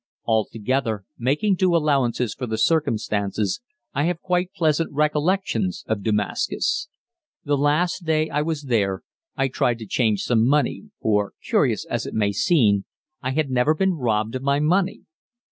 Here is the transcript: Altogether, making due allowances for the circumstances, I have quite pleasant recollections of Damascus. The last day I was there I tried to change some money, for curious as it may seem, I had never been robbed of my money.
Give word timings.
Altogether, 0.25 1.05
making 1.19 1.53
due 1.53 1.75
allowances 1.75 2.33
for 2.33 2.47
the 2.47 2.57
circumstances, 2.57 3.61
I 3.93 4.05
have 4.05 4.19
quite 4.19 4.51
pleasant 4.51 4.91
recollections 4.91 5.83
of 5.87 6.01
Damascus. 6.01 6.87
The 7.43 7.55
last 7.55 8.03
day 8.03 8.27
I 8.27 8.41
was 8.41 8.63
there 8.63 9.03
I 9.37 9.47
tried 9.47 9.77
to 9.77 9.85
change 9.85 10.23
some 10.23 10.43
money, 10.47 10.85
for 11.03 11.33
curious 11.45 11.85
as 11.85 12.07
it 12.07 12.15
may 12.15 12.31
seem, 12.31 12.85
I 13.21 13.33
had 13.33 13.51
never 13.51 13.75
been 13.75 13.93
robbed 13.93 14.33
of 14.33 14.41
my 14.41 14.59
money. 14.59 15.01